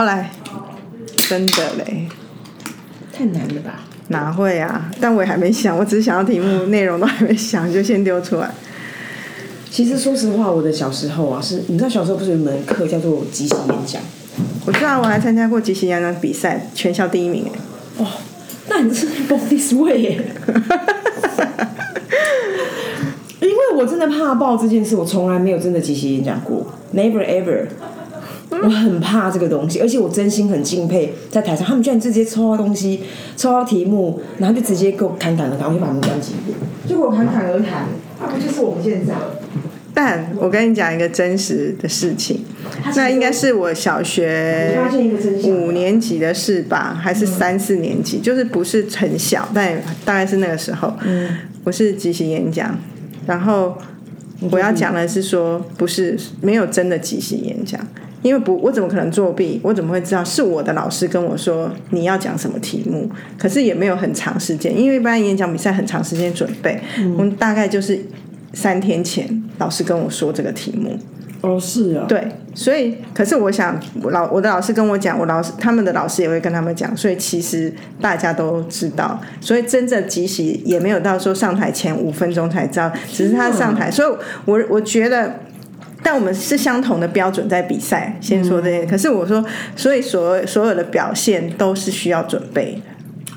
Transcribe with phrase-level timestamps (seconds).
[0.00, 0.30] 后来，
[1.28, 2.06] 真的嘞，
[3.12, 3.80] 太难了吧？
[4.10, 4.88] 哪会啊？
[5.00, 8.48] 但我也还没想，我只是想要题目内容都还没想，就先丢出来。
[9.68, 14.00] 其实说实话，我的小时候啊，是你知道小时候不是有一门课叫做即席演讲？
[14.66, 17.58] 我知道我还参加过即席演讲比赛，全校第一名哎。
[18.04, 18.06] 哦，
[18.68, 20.22] 那你是 born this way 耶
[23.42, 27.66] 因为我真的怕爆这件事，我从来没有真的即席演讲过，never ever。
[28.62, 33.00] 我很怕这个东西，而且我真心很敬佩在台上，他们居然直接抽到东西，
[33.36, 36.32] 抽到题目，然后就直接给我侃侃而谈，我就把他们关机。
[36.86, 37.86] 结果侃侃而谈，
[38.20, 39.14] 那不就是我们现在？
[39.94, 42.44] 但我跟你讲一个真实的事情，
[42.94, 44.78] 那应该是我小学
[45.44, 50.94] 五年级的事吧，还是三四年级，就是不是很小，但大概是那个时候。
[51.04, 51.28] 嗯，
[51.64, 52.78] 我是即席演讲，
[53.26, 53.76] 然后
[54.52, 57.80] 我要讲的是说，不是没有真的即席演讲，
[58.22, 59.60] 因为不，我怎么可能作弊？
[59.62, 63.08] 我怎么会知道是我的老师跟我说你要讲什么题目？
[63.38, 66.80] 可是也没有很长时间，因为一般演讲比赛很长时间准备，
[67.16, 67.98] 我们大概就是
[68.52, 70.98] 三天前老师跟我说这个题目。
[71.40, 84.08] 哦，是啊，对，所以可是我想，我老我的老师跟我讲，我老师他们的老师也会跟他们讲，所以其实大家都知道，所以真正即席也没有到说上台前五分钟才知道，只是他上台，所以
[84.46, 85.32] 我我觉得。
[86.10, 88.86] 但我们是相同的标准在比赛，先说这些。
[88.86, 89.44] 可是我说，
[89.76, 92.80] 所以所所有的表现都是需要准备的。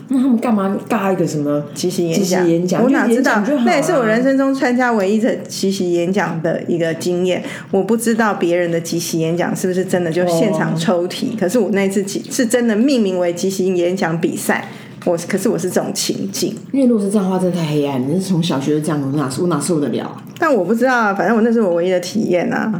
[0.07, 2.81] 那他们干嘛尬一个什么即席演讲，演讲？
[2.81, 3.43] 我哪知道？
[3.65, 4.31] 那也是我人生。
[4.31, 7.43] 生中参加唯一的即席演讲的一个经验。
[7.71, 14.65] 我不知道别人的即席演讲是不是真的就现场抽题，可是我那次即是真的命名为即席演讲比赛。
[15.05, 18.01] 我可是我是这种情境，因为如果是这样的话，真的太黑暗。
[18.07, 20.15] 你是从小学就这样，我哪我哪受得了？
[20.37, 22.71] 但我不知道啊，反正我那是我唯一的体验啊。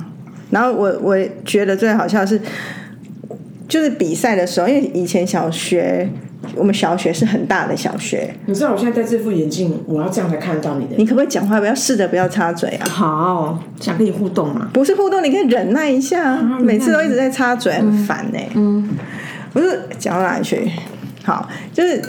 [0.51, 2.39] 然后我我觉得最好笑的是，
[3.67, 6.07] 就是比赛的时候，因为以前小学
[6.55, 10.95] 我们小学是很大的小学，你知道我现在戴这副眼镜，我要这样才看得到你的。
[10.97, 12.89] 你可不可以讲话不要试着不要插嘴啊？
[12.89, 14.69] 好，想跟你互动嘛？
[14.73, 18.89] 不是互动，你可以忍耐一下，啊每次都一直在插嘴，很烦呢、嗯，
[19.53, 20.69] 不是讲到哪里去？
[21.23, 22.01] 好，就是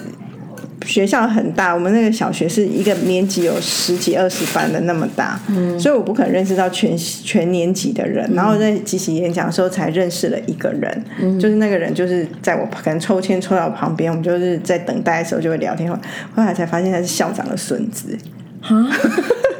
[0.84, 8.28] 学校很大，我们那个小学是一个年级有十几二十班的那么大，嗯所以我不可能认识到全全年级的人。
[8.34, 15.98] 然后在集体演讲的时候才认识了一个人，嗯就是那个人就是在我可能抽签抽到我旁边，我们就是在等待的时候就会聊天，后
[16.36, 18.18] 来才发现他是校长的孙子。
[18.62, 18.86] 啊，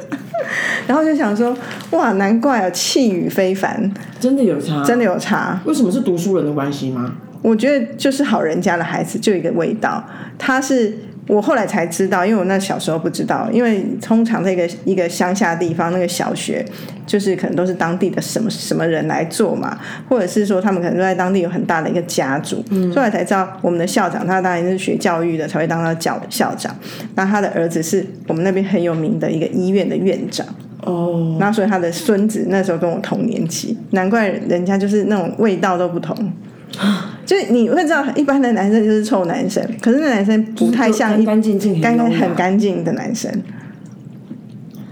[0.87, 1.55] 然后就想说，
[1.91, 4.83] 哇，难怪啊，气宇非凡，真的有差？
[4.83, 5.59] 真的有差。
[5.65, 7.15] 为什么是读书人的关系吗？
[7.43, 10.03] 我觉得就是好人家的孩子就一个味道，
[10.39, 10.91] 他是
[11.27, 16.65] 我后来才知道，因为我那小时候不知道，因为通常这个一个乡下地方那个小学，
[17.05, 19.77] 就是可能都是当地的什么什么人来做嘛，
[20.09, 22.63] 或者是说他们可能都在当地有很大的一个家族，
[22.95, 26.75] 后来才知道我们的校长他当然是学教育的才会当到教校长，
[27.15, 30.45] 那他的儿子是我们那边很有名的一个医院的院长。
[30.81, 36.33] 哦，然后所以他的孙子那时候跟我同年级，难怪人家就是那种味道都不同。
[37.25, 43.31] 就是你会知道，一般的男生就是臭男生，可是那男生不太像一干干净净，干干很干净的男生，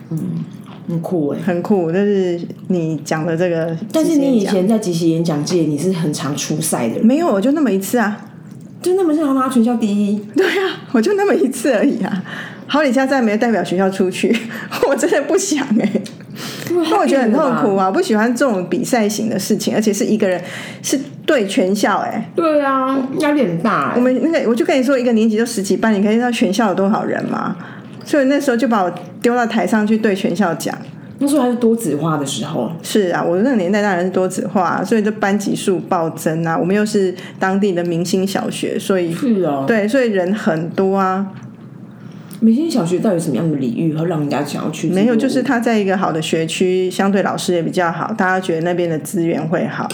[0.10, 0.20] 嗯
[0.88, 1.40] 很酷哎。
[1.46, 1.92] 很酷。
[1.92, 8.26] 就是你讲的这个，但是你以前在即席演讲界，你是很常出赛的，没有，我就那么一次啊，
[8.82, 10.20] 就那么想拿全校第一。
[10.36, 12.24] 对啊，我就那么一次而已啊。
[12.68, 14.34] 好李家再没有代表学校出去，
[14.88, 15.92] 我真的不想哎、
[16.70, 20.42] 因为我觉得很痛苦啊，我不喜欢这种比赛型的事情，而且是一个人，
[20.82, 23.94] 是对全校哎、对啊，压力很大哎。
[23.96, 27.56] 我们那个，我就跟你说，一个年级就十几班，你可以知道全校有多少人吗？
[28.04, 30.76] 所以那时候就把我丢到台上去对全校讲。
[31.20, 36.58] 那时候还是多子化的时候，是啊，我那个年代当然是多子化、所以这班级数暴增啊。
[36.58, 39.64] 我们又是当地的明星小学，所以是哦。
[39.68, 41.28] 对，所以人很多啊。
[42.40, 44.90] 明星小学到底有什么样的礼遇，和让人家想要去？
[44.90, 49.88] 没有，就是他在一个好的学区，相对老师也比较好，大家觉得那边的资源会好。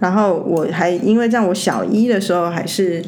[0.00, 3.04] 然后我还因为这样，我小一的时候还是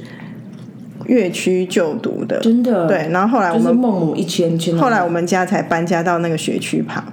[1.07, 3.09] 乐区就读的，真的对。
[3.11, 7.05] 然后后来我就是们孟母一迁迁到后来我们家才搬家到那个学区旁，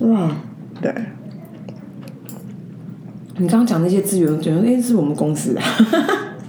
[0.00, 0.36] 哇，
[0.80, 0.92] 对。
[3.40, 5.60] 你刚刚讲那些资源，我觉得哎是我们公司的，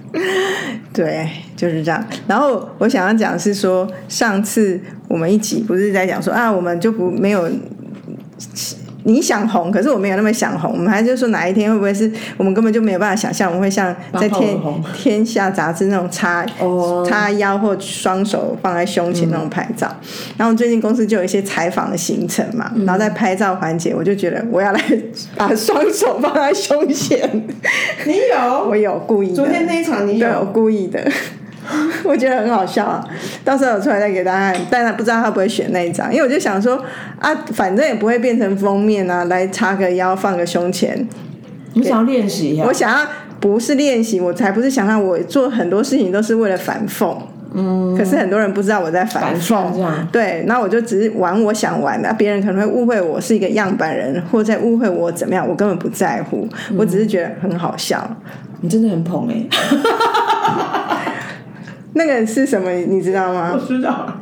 [0.92, 2.04] 对，就是这样。
[2.26, 7.48] 然后我想要讲是说，上次我们一起不是在讲说啊，我们就不没有
[9.04, 10.72] 你想红，可是我没有那么想红。
[10.74, 14.60] 我们还就说哪一天会不会是我们根本就没有办法想象，我们会像在天
[14.94, 19.90] 天下杂志那种叉哦叉腰或双手放在胸前那种拍照。
[20.38, 24.82] 然后最近公司就有一些采访的行程嘛，然后在拍照环节，我就觉得我要来
[25.36, 27.30] 把双手放在胸前，
[28.06, 29.36] 你有 我有故意的。
[29.36, 31.00] 昨天那一场你有对，我故意的。
[32.04, 33.06] 我觉得很好笑啊，
[33.44, 36.84] 到时候我出来再给大家看，但是不知道他不会选那一张，因为我就想说
[37.20, 41.08] 啊，反正也不会变成封面啊，来插个腰放个胸前，
[41.74, 42.74] 你想要练习一下我？
[42.74, 43.06] 想要
[43.40, 47.16] 不是练习，我才不是想让我做很多事情都是为了反讽。
[47.52, 49.74] 嗯，可是很多人不知道我在反反讽
[50.12, 58.08] 对，那我就只是玩我想玩的，别人可能会误会我是一个样板人，或在误会我怎么样，我根本不在乎，我只是觉得很好笑。
[58.62, 59.44] 你真的很捧哎、
[61.94, 63.52] 那个是什么，你知道吗？
[63.54, 64.22] 我知道，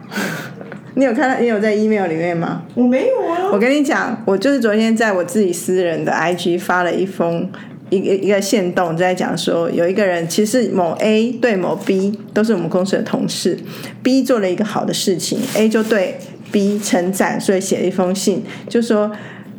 [0.95, 1.39] 你有看到？
[1.39, 2.63] 你有在 email 里面吗？
[2.75, 3.49] 我没有啊。
[3.51, 7.49] 我跟你讲，我就是昨天在我自己私人的 IG 发了一封
[7.89, 13.57] 一个一个线动，在讲说有一个人其实某 A 对某 B 都是我们公司的同事
[14.01, 16.17] ，B 做了一个好的事情，A 就对
[16.51, 19.11] B 称赞，所以写了一封信，就说。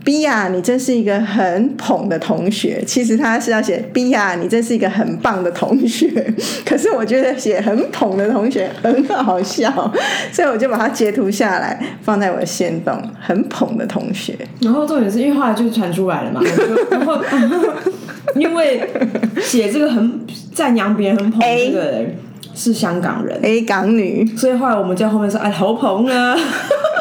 [0.08, 2.82] B 呀、你真是一个很捧的同学。
[2.86, 6.08] 其实他是要写 B 呀、你真是一个很棒的同学。
[6.64, 9.70] 可是我觉得写很捧的同学很好笑，
[10.32, 12.98] 所以我就把它截图下来放在我的线动。
[13.20, 16.40] 很捧的同学，然后重点是因为后来就传出来了嘛，
[16.90, 17.68] 然后然后
[18.34, 18.88] 因为
[19.42, 20.20] 写这个很
[20.54, 22.16] 赞扬别人很捧这个人
[22.54, 26.34] 是香港人，A 港女所以后来我们在后面说，哎，好捧啊，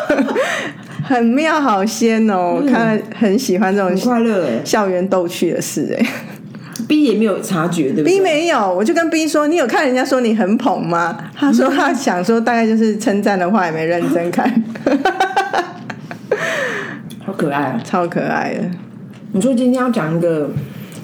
[1.07, 4.62] 很妙好仙哦，我看了很喜欢这很种快乐哎。
[4.65, 6.06] 校园逗趣的事哎。
[6.88, 14.63] B 也没有察觉，对不对 B 没有，我就跟 B 说：“你有看人家说你很捧吗？”他说他想说大概就是称赞的话，也没认真看，
[17.25, 17.81] 好可爱啊！
[17.83, 18.69] 超可爱的。
[19.33, 20.50] 你说今天要讲一个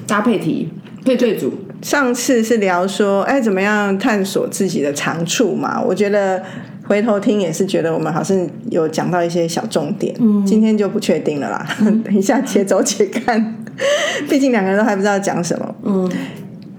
[0.06, 0.70] 搭配题，
[1.04, 1.52] 配对组，
[1.82, 5.82] 上次是聊说，哎，怎么样探索自己的长处嘛？
[5.82, 6.42] 我觉得
[6.86, 8.36] 回头听也是觉得我们好像
[8.70, 10.14] 有讲到一些小重点，
[10.46, 11.66] 今天就不确定了啦。
[12.04, 13.56] 等一下且走且看，
[14.28, 15.74] 毕竟两个人都还不知道讲什么。
[15.82, 16.10] 嗯，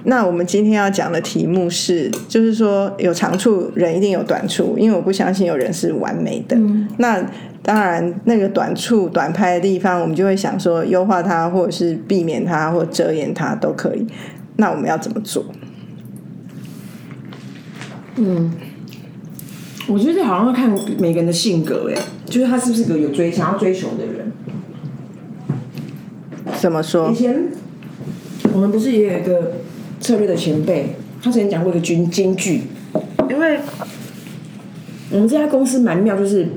[0.04, 6.56] 那我们今天要讲的题目是，就是说有长处，人一定有短处，因为我不相信有人是完美的。
[6.98, 7.20] 那
[7.64, 14.06] 当然，那个短处、短拍的地方，我们就会想说优化它，或者是避免它，或遮掩它都可以。
[14.58, 15.44] 那我们要怎么做？
[19.88, 24.32] 我觉得好像要看每个人的性格哎，就是他是不是个有追想要追求的人。
[26.60, 27.16] 怎么说以？
[27.16, 27.46] 前
[28.54, 29.54] 我们不是也有一个
[30.00, 32.62] 策略的前辈，他曾经讲过一个金金句，
[33.30, 33.60] 因为
[35.12, 36.48] 我们这家公司蛮妙，就是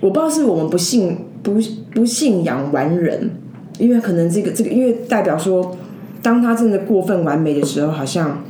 [0.00, 1.58] 我不知道是我们不信不
[1.92, 3.30] 不信仰完人，
[3.78, 5.76] 因为可能这个这个，因为代表说，
[6.22, 8.44] 当他真的过分完美的时候，好像，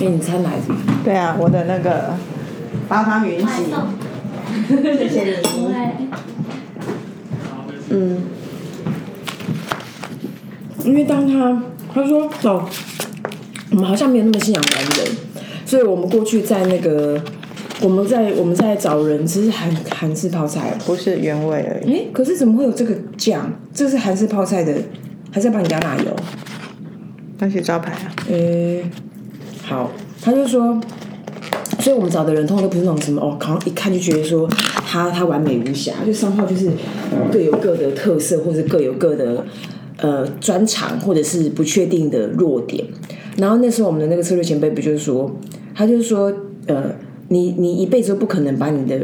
[0.00, 0.74] 哎、你猜哪一个？
[1.04, 2.14] 对啊，我的那个
[2.92, 3.46] 八方云集，
[4.68, 5.36] 谢谢你。
[7.88, 8.20] 嗯，
[10.84, 11.62] 因为当他
[11.94, 12.68] 他说哦，
[13.70, 15.16] 我们好像没有那么信仰男人，
[15.64, 17.18] 所以我们过去在那个
[17.80, 21.94] 我们在我们在找人，只是韩韩式泡菜，不是原味而已。
[21.94, 23.50] 哎，可是怎么会有这个酱？
[23.72, 24.74] 这是韩式泡菜的，
[25.30, 26.14] 还是要帮你加奶油？
[27.38, 28.82] 那些招牌啊，呃，
[29.62, 29.90] 好，
[30.20, 30.78] 他就说，
[31.82, 34.48] 所以我们找的人通常都不是那种什么哦，可能一看就觉得说
[34.86, 36.70] 他他完美无瑕，就商号就是
[37.32, 39.44] 各有各的特色，或者各有各的
[39.96, 42.84] 呃专长，或者是不确定的弱点。
[43.36, 45.28] 然后那时候我们的那个策略前辈不就是说，
[45.74, 46.32] 他就是说，
[46.66, 46.94] 呃，
[47.28, 49.00] 你你一辈子都不可能把你的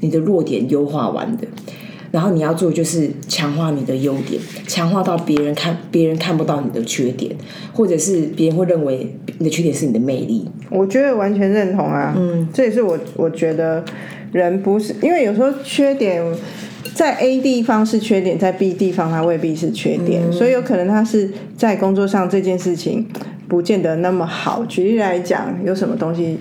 [0.00, 1.46] 你的弱点优化完的。
[2.14, 7.34] 然后你要做就是强化你的优点，强化到别人看别人看不到你的缺点，
[7.72, 10.48] 或者是别人会认为你的缺点是你的魅力。
[10.70, 12.14] 我觉得完全认同啊。
[12.16, 13.84] 嗯，这也是我我觉得
[14.30, 16.22] 人不是因为有时候缺点
[16.94, 23.04] 在 A 地方是缺点，在 B 地方它未必是缺点，所以有可能他是在工作上这件事情
[23.48, 24.64] 不见得那么好。
[24.66, 26.38] 举例来讲，有什么东西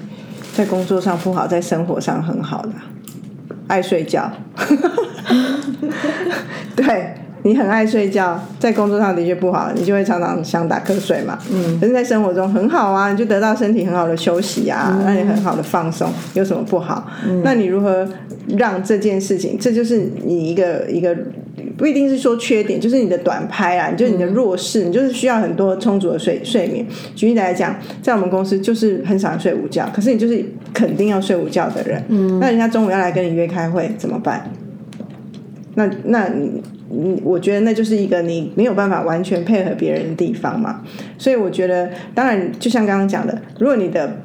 [0.53, 2.73] 在工作上不好，在生活上很好的？
[3.73, 4.31] 爱睡觉，
[6.75, 7.07] 对
[7.41, 11.39] 你很爱睡觉，在工作上的确不好，你就会常常想打瞌睡嘛。
[11.51, 17.07] 嗯，可是，在生活中很好啊，你就得到身体很好的休息啊，让你很好的放松，有什么不好？
[17.43, 18.07] 那你如何
[18.59, 19.57] 让这件事情？
[19.59, 21.17] 这就是你一个一个。
[21.77, 26.85] 不一定是说缺点，就是你的短拍啊，就是你的弱势，你就是需要很多充足的睡睡眠。
[27.15, 34.51] 举例来讲，在我们公司就是很少人睡午觉，可是你就是肯定要睡午觉的人，嗯，那人家中午要来跟你约开会怎么办？
[35.75, 40.81] 那那你你我觉得那就是一个你没有办法完全配合别人的地方嘛。
[41.17, 44.17] 所以我觉得，当然就像刚刚讲的，如果你的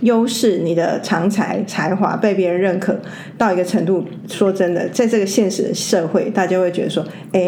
[0.00, 2.98] 优势、你的长才、才华被别人认可
[3.36, 7.40] 到一个程度，说真的，在这个现实的社会，大家会觉得说，哎，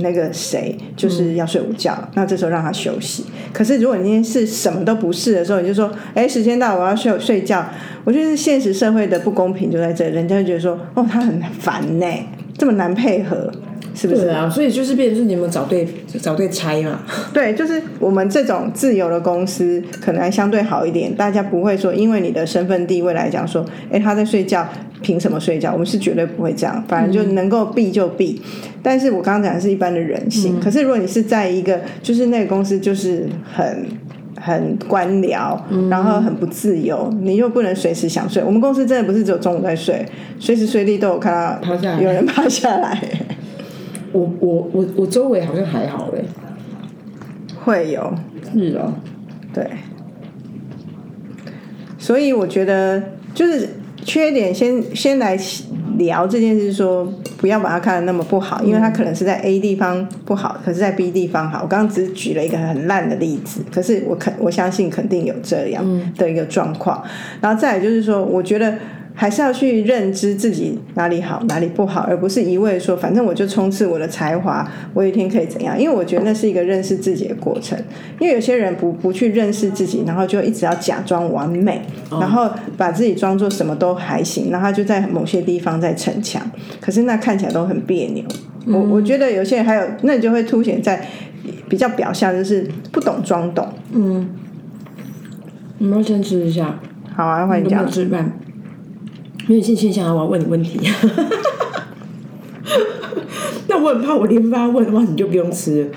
[0.00, 3.24] 那个谁就是要睡午觉，那这时候让他休息。
[3.52, 7.64] 可是如果你今天是什么都不是的时候，你就说，哎，时间到，我要睡睡觉。
[8.04, 12.06] 我觉得现实社会的不公平就在这，人家就觉得说，哦，他很烦呢，
[12.58, 13.52] 这么难配合。
[13.94, 14.48] 是不是啊？
[14.48, 15.86] 所以就是变成是你们找对
[16.20, 17.00] 找对差嘛？
[17.32, 24.66] 对，就是我们这种自由的公司可能还相对好一点，大家不会说因为你的身份地位来讲说，哎，他在睡觉，
[25.02, 25.72] 凭什么睡觉？
[25.72, 28.40] 我们是绝对不会这样，反正就能够避就避。
[28.82, 33.86] 但是我刚刚讲的是一般的人性，可是如果你是在一个就是那个公司就是很
[34.40, 35.56] 很官僚，
[35.88, 38.42] 然后很不自由，你又不能随时想睡。
[38.42, 40.04] 我们公司真的不是只有中午在睡，
[40.40, 41.32] 随时随地都有看
[41.62, 42.98] 到有人趴下来。
[44.12, 46.24] 我我我我周围好像还好嘞，
[47.64, 48.14] 会有
[48.52, 48.92] 是哦，
[49.52, 49.66] 对，
[51.98, 53.02] 所以我觉得
[53.34, 53.68] 就是
[54.04, 55.38] 缺点，先先来
[55.96, 61.62] 聊这件事，说不要把它看得那么不好，因为它可能是在 A 地方不好，可是在 B 地方好。
[61.62, 65.84] 我刚刚只举了一个很烂的例子，可是我肯我相信肯定有这样
[66.16, 67.02] 的一个状况。
[67.40, 68.74] 然后再来就是说，我觉得。
[69.14, 75.78] 还是要去认知自己哪里好哪里不好，而不是一味说反正我就冲刺我的才华，我有一天可以怎样？
[75.78, 77.78] 因为我觉得那是一个认识自己的过程。
[78.18, 86.42] 因为有些人不不去认识自己，然后就一直要假装完美，然后把自己装作什么都还行，然后就在某些地方在逞强，
[86.80, 88.24] 可是那看起来都很别扭。
[88.66, 91.04] 我我觉得有些人还有，那你就会凸显在
[91.68, 93.68] 比较表象，就是不懂装懂。
[93.92, 94.28] 嗯，
[95.78, 96.78] 你们要先吃一下。
[97.14, 97.86] 好啊，欢迎讲。
[97.90, 98.32] 吃饭。
[99.48, 100.14] 有点现象啊！
[100.14, 100.78] 我要问你问题。
[103.68, 105.90] 那我很怕我连发问的话，你就不用吃。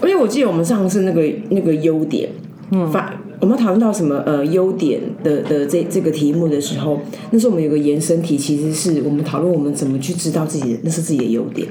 [0.00, 2.30] 而且我记得我们上次那个那个优点，
[2.70, 7.00] 嗯，发我们讨论到什么呃优点的的这这个题目的时候，
[7.30, 11.68] 那时候我们有个延伸题，其实是我们讨论我们怎么去知道自己的那是自己的优点。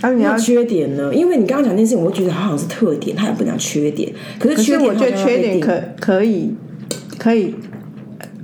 [0.00, 1.14] 啊，你要缺点呢？
[1.14, 4.12] 因为你刚刚讲那件事情，我觉得它好像是特点，它也不讲缺点。
[4.38, 6.54] 可是缺点，我觉得缺点可可以
[7.18, 7.54] 可以。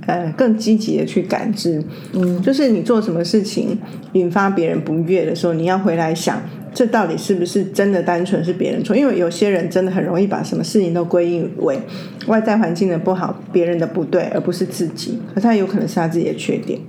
[0.09, 1.79] 呃，更积极的去感知，
[2.13, 3.77] 嗯，就是你做什么事情
[4.13, 6.41] 引发别人不悦的时候，你要回来想，
[6.73, 8.95] 这到底是不是真的单纯是别人错？
[8.95, 11.77] 因为有些人真的很容易把什么事情都归因为
[12.25, 16.79] 外在环境的不好、别人的不对，而不是自己，可他有可能是他自己的缺点。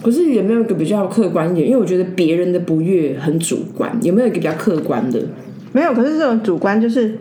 [0.00, 1.66] 可是有没有一个比较客观一点？
[1.66, 5.20] 因为我觉得别人的不悦很主观，有没有一个比较客观的？
[5.72, 7.18] 没有，可是这种主观就是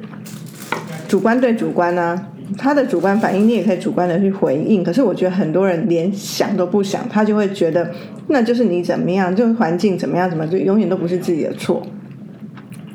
[1.07, 2.27] 主观对主观呢。
[2.57, 4.83] 他的主观反应，你也可以主观的去回应。
[4.83, 7.91] 可是我觉得很多人连想都不想，他就会觉得
[8.27, 11.81] 那就是你怎么样，就是环境怎么样，怎么就永远都不是自己的错。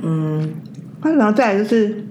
[0.02, 0.54] 嗯，
[1.02, 2.04] 然后再来就是，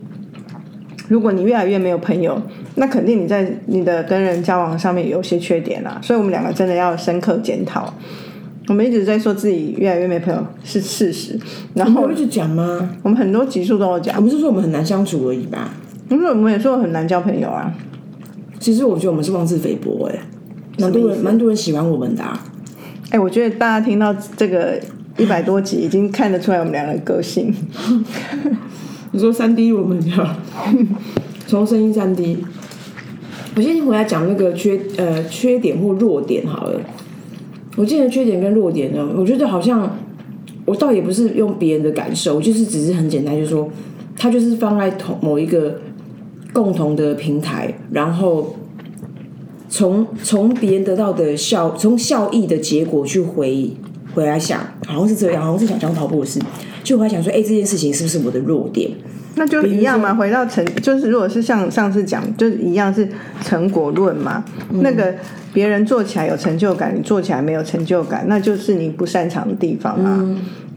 [1.07, 2.41] 如果你越来越没有朋友，
[2.75, 5.99] 那肯定你在你的跟人交往上面有些缺点啦。
[6.01, 7.93] 所以我们两个真的要深刻检讨。
[8.67, 11.39] 我们一直在说自己越来越没朋友是事实，
[11.75, 12.89] 然后一直讲吗？
[13.03, 15.69] 我们很多集数都有讲，我们是说我们很难相处而已吧。
[16.09, 17.74] 因为我们也说很难交朋友啊。
[18.59, 20.19] 其实我觉得我们是妄自菲薄哎，
[20.79, 22.24] 蛮多人蛮多人喜欢我们的。
[23.09, 24.79] 哎，我觉得大家听到这个
[25.17, 27.53] 一百多集，已经看得出来我们两个个性。
[29.12, 30.35] 你说三 D 我们要
[31.47, 32.38] 从声音三 D。
[33.55, 36.79] 我先回来讲那个缺呃缺点或弱点好了。
[37.75, 39.97] 我记得缺点跟弱点呢，我觉得好像
[40.65, 43.69] 我倒也不是用别人的感受，就是只是很简单，就是说。
[44.17, 45.77] 他就是放在同某一个
[46.55, 48.55] 共同的平台，然后
[49.67, 53.74] 从从别人得到的效，从效益的结果去回
[54.13, 56.39] 回来想，好像是这样，好像是想讲跑步的事，
[56.81, 58.89] 就回来想说，哎，这件事情是不是我的弱点？
[59.35, 63.05] 那就一样嘛，回到成就是如果是像上次讲，就是一样是
[63.43, 64.41] 成果论嘛。
[64.75, 65.13] 那个
[65.53, 70.25] 别人做起来有成就感，你做起来没有成就感，那就是你不擅长的地方啊。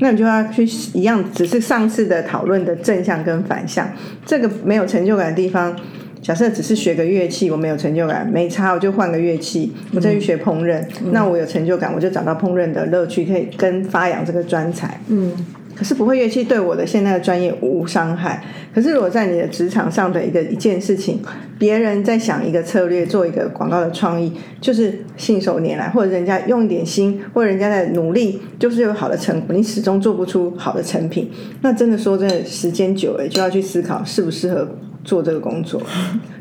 [0.00, 3.90] 那你就要去一样，只是上次的讨论的正向跟反向。
[4.24, 5.76] 这个没有成就感的地方，
[6.22, 15.00] 假设只是学个乐器，我没有成就感，没差，我就换个乐器，我再去学烹饪，那我有成就感，我就找到烹饪的乐趣，可以跟发扬这个专才。
[15.08, 15.32] 嗯。
[15.78, 18.42] 可是不会乐器对我的现在的专业无伤害。
[18.74, 21.22] 可是如果在你的职场上的一个一件事情，
[21.56, 31.30] 别人在想一个策略，做一个广告的创意，就是信手拈来，或者人家用一点心，或者人家在努力，就是有好的成果，你始终做不出好的成品。
[31.62, 34.68] 那真的说真的，时间久了就要去思考适不适合
[35.04, 35.80] 做这个工作，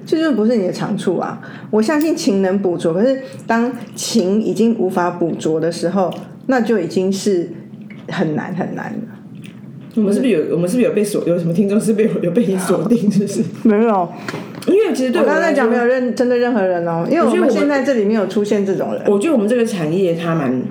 [0.03, 1.39] 这就不是你的长处啊。
[1.69, 6.11] 我相信勤能补拙，可是当勤已经无法补拙的时候，
[6.47, 7.51] 那就已经是。
[8.09, 9.16] 很难很难了。
[9.97, 11.27] 我们是不是有我们是不是有被锁？
[11.27, 13.09] 有什么听众是被有有被你锁定？
[13.09, 14.07] 就是没有，
[14.67, 19.01] 因为其实对我刚才来说讲没有任针对任何人哦，因为我们现在这里没有出现这种人。
[19.07, 20.63] 我觉得我们这个产业它蛮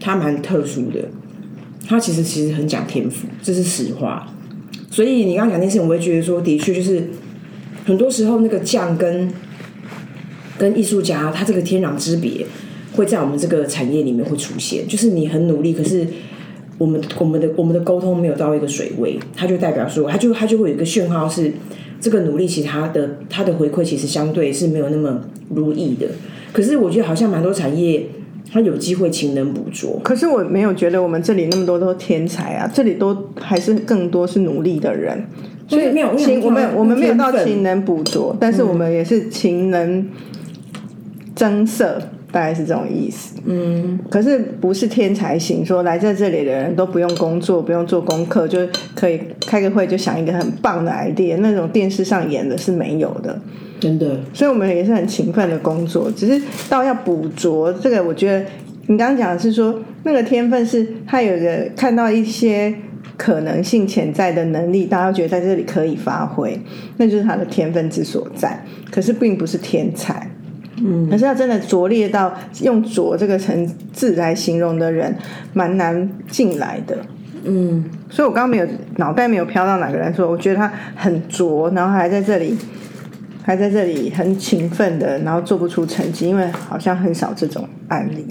[0.00, 1.00] 它蛮特殊的，
[1.88, 4.26] 它其实其实很讲天赋，这是实话。
[4.90, 7.02] 所以你刚刚讲那件事情，我会觉得说，的确就是
[7.84, 9.28] 很多时候那个匠跟
[10.58, 12.44] 跟艺术家他这个天壤之别，
[12.92, 14.86] 会在我们这个产业里面会出现。
[14.88, 16.06] 就是你很努力，可是
[16.78, 21.52] 我们我们的我们的沟通没有到一个水位，它就代表说，它就它就会有一个讯号是
[22.00, 25.20] 这个努力其他的它的回馈其实相对是没有那么
[25.54, 26.06] 如意的。
[26.52, 28.06] 可是我觉得好像蛮多产业。
[28.52, 35.26] 它有机会勤能补拙，可是我没有觉得我们这里那么多都是天才啊，这里都还是更多是努力的人。
[35.66, 40.08] 所以没有勤我们我们没有到勤能补拙，但是我们也是勤能
[41.34, 42.00] 增色，
[42.34, 43.36] 大概是这种意思。
[43.46, 48.58] 嗯，可是不是天才型，说来在这里的人都不用工作，不用做功课，就
[48.96, 53.40] 可以开个会就想一个很棒的 idea，那种电视上演的是没有的。
[53.78, 58.44] 真的，所以我们也是很勤奋的工作，只是到要捕捉这个，我觉得
[58.88, 62.74] 你刚刚讲的是说那个天分是他有一个看到一些
[63.16, 66.58] 可能性潜在的能力，大家觉得在这里可以发挥，
[66.96, 68.58] 那就是他的天分之所在。
[68.90, 70.13] 可是并不是天才，
[70.84, 75.16] 嗯，可是要真的拙劣到用“拙”这个层字来形容的人，
[75.52, 76.98] 蛮难进来的。
[77.44, 78.66] 嗯，所以我刚刚没有
[78.98, 82.54] 脑袋没有飘到哪个人说，我觉得他很拙，然后还在这里。
[83.46, 88.24] 还在这里很勤奋的，然后做不出成绩，因为好像很少这种案例。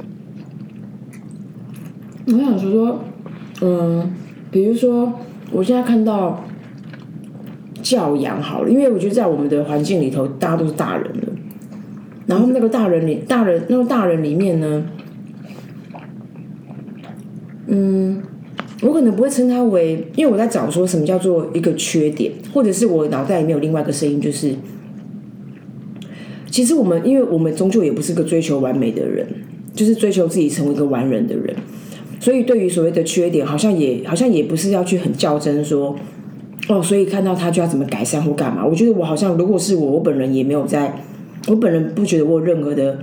[2.25, 2.99] 我想说说，
[3.61, 4.11] 嗯，
[4.49, 5.13] 比如说
[5.51, 6.43] 我现在看到
[7.83, 11.27] 教养好了，因为我觉得在我们的环境里头，大家都是大人了，
[12.33, 14.83] 然后那个大人里，大人那个大人里面呢，
[17.67, 18.23] 嗯，
[18.81, 24.55] 我可能不会称他为，因为我在找说什么叫做一个缺点，或者是我脑袋里面有另外一个声音，就是
[26.49, 29.27] 其实我们，因为我们终究也不是个追求完美的人，
[29.75, 31.55] 就是追求自己成为一个完人的人。
[32.19, 35.95] 所以，对于所谓的缺点，好像也好像也不是要去很较真说，
[36.67, 38.65] 哦，所以看到他就要怎么改善或干嘛。
[38.65, 40.95] 我觉得我好像，如果是我，我本人也没有在，
[41.47, 42.99] 我本人不觉得我有任何的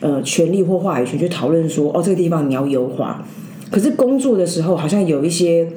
[0.00, 3.26] 呃权利或话语权去讨论说，哦，这个地方你要优化。
[3.70, 5.68] 可是工作的时候，好像有一些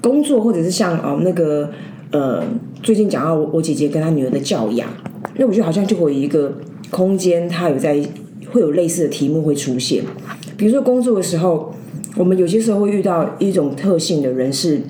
[0.00, 1.70] 工作，或者是像哦那个
[2.10, 2.42] 呃，
[2.82, 4.88] 最近讲到我我姐姐跟她女儿的教养，
[5.36, 6.52] 那我觉得好像就会有一个
[6.90, 8.02] 空间，它有在
[8.50, 10.02] 会有类似的题目会出现，
[10.56, 11.74] 比如说工作的时候。
[12.14, 14.82] 我们有些时候会遇到一种特性的人是，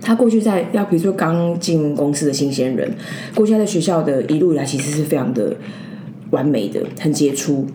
[0.00, 2.90] 他过去在要比如说刚进公司的新鲜人，
[3.34, 5.56] 过去他在学校的一路以来其实是非常的
[6.30, 7.66] 完美的，很杰出。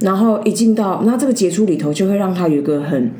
[0.00, 3.10] 然后一进到那这个杰出里头，就会让他有一个很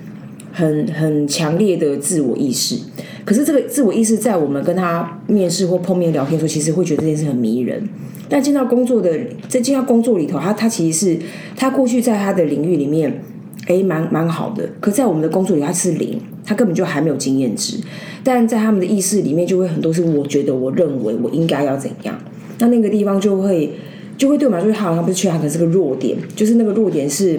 [0.53, 2.77] 很很强烈的自我意识。
[3.25, 7.87] 可是这个自我意识在我们跟他面试或碰面聊天的时候，其实会觉得这件事很迷人。
[8.29, 9.19] 但进到工作的
[9.49, 11.19] 在进到工作里头，他他其实是
[11.57, 13.23] 他过去在他的领域里面。
[13.71, 14.69] 哎，蛮蛮好的。
[14.81, 17.79] 可在我们的工作里，他是零，他根本就还没有经验值。
[18.25, 22.19] 但在他们的意识里面，就会很多是我觉得、我认为我应该要怎样。
[22.59, 23.71] 那那个地方就会
[24.19, 26.19] 就会对我们来说，他好像不是缺他，可是个弱点。
[26.35, 27.39] 就是那个弱点是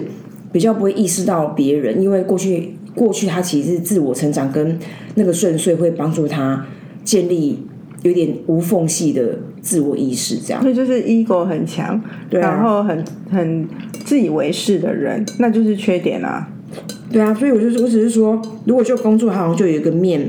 [0.50, 4.78] 比较不会意识到别人，因为过去过去他其实是自我成长跟
[5.16, 6.64] 那个顺遂会帮助他
[7.04, 7.58] 建立
[8.02, 10.62] 有点无缝隙的自我意识，这样。
[10.64, 13.68] 那就是 ego 很强，然后很很。
[14.04, 16.46] 自以为是的人，那就是缺点啊。
[17.10, 20.28] 对啊，所以我就是我只是说，如果就工作，好像就有一个面，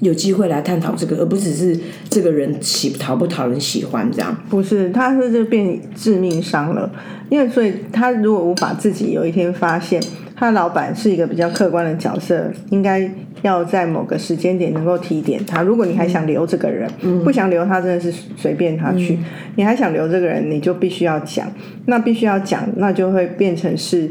[0.00, 4.34] 有机会来探讨这个，而不只是这个人喜讨不讨人喜欢这样。
[4.48, 6.90] 不是，他是就变致命伤了。
[7.28, 10.02] 因为所以他如果无法自己有一天发现，
[10.36, 13.10] 他老板是一个比较客观的角色，应该
[13.42, 15.62] 要在某个时间点能够提点他。
[15.62, 16.90] 如果你还想留这个人，
[17.24, 19.18] 不想留他，真的是随便他去。
[19.56, 21.50] 你还想留这个人，你就必须要讲。
[21.86, 24.10] 那必须要讲，那就会变成是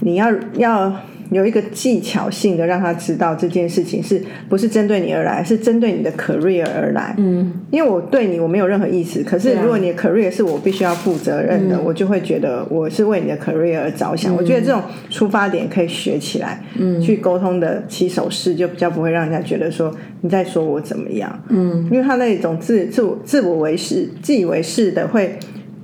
[0.00, 0.94] 你要要。
[1.30, 7.14] 有一个技巧性的让他知道这件事情是不是针对你而来，是针对你的 career 而来。
[7.18, 14.34] 嗯，因为我对你我没有任何意思，可是如果你的 career 是我必须要负责任的，我就会觉得我是为你的 career 而着想。
[14.34, 21.42] 我觉得这种出发点可以学起来，嗯，去沟通的起手式就比较不会让人家觉得说你在说我怎么样。
[21.48, 25.38] 嗯，因为他那种自自我自我为是自以为是的会。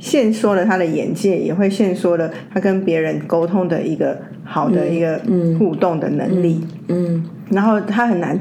[0.04, 4.14] 限缩了他的眼界，也会限缩了他跟别人沟通的一个
[4.44, 5.18] 好的一个
[5.58, 6.60] 互动的能力。
[6.88, 8.38] 嗯，然后他很难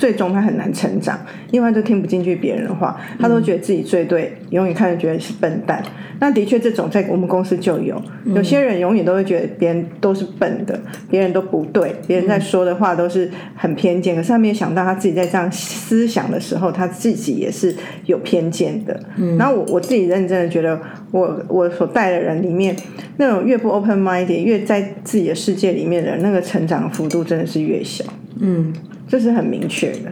[0.00, 5.82] 最终他很难成长，因为他都听不进去别人的话，他都觉得自己最对，永远看着觉得是笨蛋。
[6.20, 8.00] 那的确，这种在我们公司就有，
[8.34, 14.16] 有些人永远都会觉得别人都是笨的，别人都不对，别人在说的话都是很偏见。
[14.16, 17.74] 可是他没有想到，他自己在这样思想的时候，他自己也是
[18.06, 18.98] 有偏见的。
[19.38, 22.74] 然后我我自己认真的觉得，我我所带的人里面，
[23.18, 28.02] 那种越不 open mind 越在自己的世界里面的人，那个成长幅度真的是越小。
[28.42, 28.72] 嗯，
[29.10, 30.10] 这是很明确的。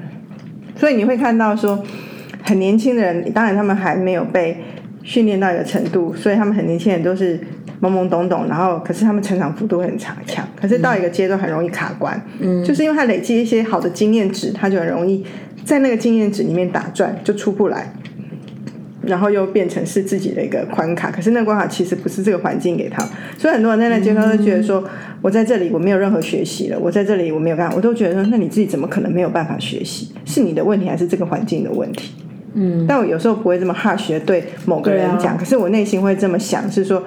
[0.77, 1.83] 所以你会看到说，
[2.43, 4.59] 很年轻的人，当然他们还没有被。
[5.05, 7.41] 训练到一个程度，所以他们很年轻人都是
[7.81, 15.25] 懵懵懂懂，然后可是他们成长幅度很强强，可是到一个阶段很容易卡关，嗯，就是因为他累积一些好的经验值，他就很容易
[15.65, 17.91] 在那个经验值里面打转，就出不来，
[19.09, 23.03] 然后又变成是自己的一个关卡，可是那个关卡其实不是这个环境给他，
[23.39, 24.85] 所以很多人在那阶段都觉得说，
[25.23, 30.13] 我在这里我没有任何学习了，我在这里我没有干，我都觉得说，那你自己怎么可能没有办法学习？
[30.25, 32.13] 是你的问题还是这个环境的问题？
[32.55, 37.03] 嗯，但我有时候不会这么 harsh 的对某个人讲，可是我内心会这么想，是说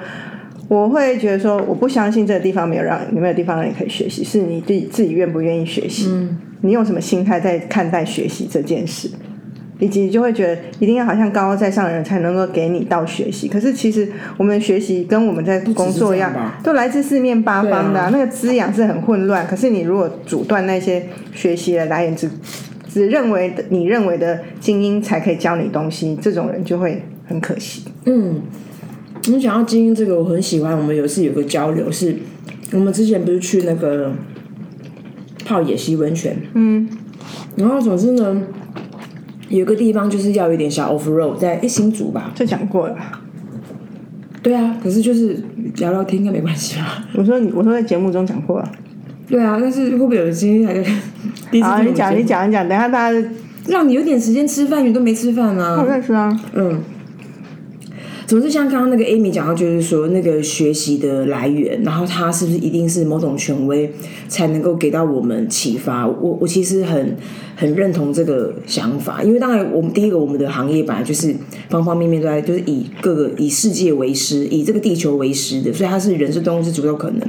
[0.67, 6.07] 我会觉得说，我不相信这个地方没有让你没有地方让你可以学习，是你自己自己愿不愿意学习？
[6.09, 9.09] 嗯，你用什么心态在看待学习这件事？
[9.81, 16.31] 以及就会觉得一定要好像高高在上的人才能够给你到学习，可是其实我们的学习跟我们在工作一样，
[16.63, 19.45] 都来自四面八方的，那个滋养是很混乱。
[19.47, 22.29] 可是你如果阻断那些学习的来源只
[22.87, 27.85] 只认为你认为的精英才可以教你东西，这种人就会很可惜。
[28.05, 28.41] 嗯，
[29.25, 30.77] 你讲到精英这个，我很喜欢。
[30.77, 32.15] 我们有一次有个交流，是
[32.71, 34.11] 我们之前不是去那个
[35.43, 36.87] 泡野溪温泉，嗯，
[37.55, 38.41] 然后总之呢，
[39.51, 42.95] 有个地方就是要有点小 off road，在一新竹吧，这讲过了。
[44.41, 45.37] 对啊，可是就是
[45.75, 47.05] 聊聊天应该没关系吧？
[47.15, 48.71] 我说你，我说在节目中讲过了。
[49.27, 50.89] 对啊，但是会不会有人今天还在？
[51.61, 53.27] 好，你讲，你讲，你讲，等下大家
[53.67, 55.79] 让你有点时间吃饭，你都没吃饭啊？
[55.81, 56.35] 我在吃啊。
[56.53, 56.81] 嗯。
[58.31, 63.91] 总之，像刚刚那个 Amy 讲到，就是说那个学习的来源，然后他是不是一定是某种权威
[64.29, 66.07] 才能够给到我们启发？
[66.07, 67.17] 我我其实很
[67.57, 71.35] 很认同这个想法，因为当然，我们第一个，我们的行业本来就是
[71.67, 77.27] 方方面面都在，就是以各个以世界为师，以这个地球为师的，所以它是人是动物是足有可能。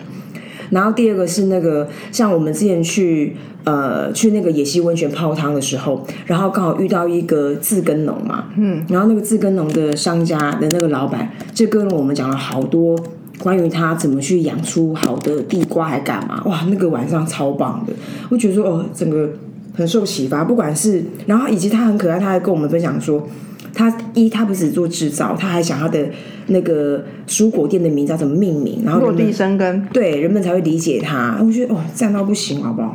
[0.72, 12.98] 然后第二个是那个，像我们之前去呃去那个野溪温泉泡汤的时候，然后刚好遇到一个自耕农嘛，嗯，然后那个自耕农的商家的那个老板就跟我们讲了好多
[13.38, 17.92] 关于他怎么去养出好的地瓜还干嘛，哇，那个晚上超棒的，
[18.30, 19.30] 我觉得说哦，整个
[19.74, 23.22] 很受启发，不管是然后以及他很可爱，他还跟我们分享说。
[23.74, 26.06] 他一，他不只做制造，他还想他的
[26.48, 31.38] 那个蔬果店的名字要怎么命名，然后落地生根，对，人们才会理解他。
[31.40, 32.94] 我觉得哦，赞到不行，好不好？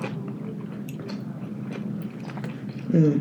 [2.93, 3.19] 嗯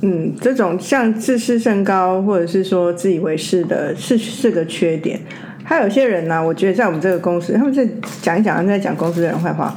[0.00, 5.20] 嗯，这种像自视甚高，或者是说自以为是的，是是个缺点。
[5.64, 7.86] 还有些人呢，我觉得在我们这个公司，他们在
[8.22, 9.72] 讲一讲，在讲公司的人坏话。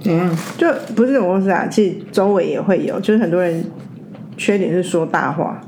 [0.00, 0.38] 怎样？
[0.56, 3.64] 就不是这种公司啊，其实周围也会有，就是很多人
[4.36, 5.60] 缺点是说大话。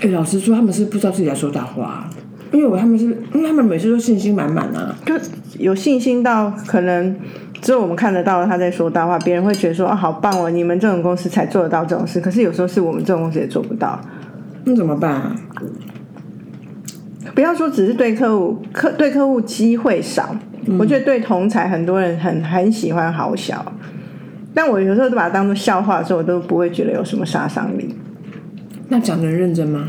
[0.00, 2.08] 哎，老实说，他们是不知道自己在说大话，
[2.52, 5.14] 因为我他们是，因为他们每次都信心满满啊，就
[5.58, 7.16] 有信心到可能
[7.60, 14.00] 只有我们看得到他在说大话，别人会觉得说啊，好棒哦，你们这种公司才做得到这种事，可是有时候是我们这种公司也做不到，
[14.64, 15.34] 那怎么办啊？
[17.34, 20.34] 不要说只是对客户，客对客户机会少，
[20.78, 23.72] 我觉得对同才很多人很很喜欢好小，
[24.54, 27.94] 但我有时候都把它当做笑话的时候，我都不会觉得有什么杀伤力。
[28.88, 29.88] 那讲的认真吗？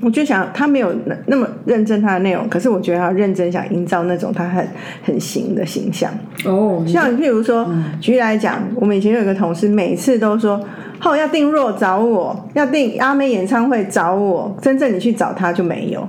[0.00, 0.94] 我就想他没有
[1.26, 4.64] 那么认真他的内容，可是我觉得他认真想营造那种他很
[5.02, 6.08] 很行的形象。
[6.44, 7.68] 哦，像譬如说，
[8.00, 10.64] 举例来讲，我们以前有一个同事，每次都说
[11.02, 16.06] ：“哦，要订若找我，要订阿妹演唱会找我。”真正你去找他就没有，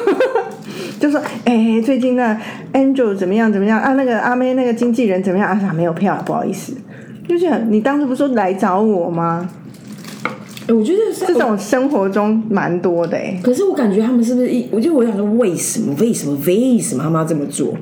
[1.00, 2.38] 就说：“哎，最近那
[2.74, 3.94] Angel 怎么样怎么样啊？
[3.94, 5.72] 那个阿妹那个经纪人怎么样啊？
[5.74, 6.76] 没有票，不好意思。”
[7.26, 9.48] 就是你当初不是说来找我吗？
[10.72, 14.68] 我觉得这种生活中蛮多的哎，可是我感觉他们是不是一？
[14.70, 15.94] 我就我想说，为什么？
[15.98, 16.38] 为什么？
[16.46, 17.74] 为什么他们要这么做？